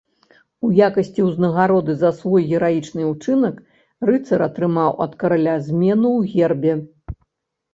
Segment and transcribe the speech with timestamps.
[0.67, 3.55] У якасці ўзнагароды за свой гераічны ўчынак
[4.11, 6.73] рыцар атрымаў ад караля змену ў гербе.